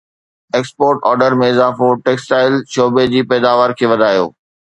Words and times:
export 0.55 0.97
order 1.09 1.35
۾ 1.41 1.49
اضافو 1.57 1.89
textile 2.07 2.55
شعبي 2.77 3.05
جي 3.13 3.21
پيداوار 3.35 3.77
کي 3.83 3.93
وڌايو 3.93 4.27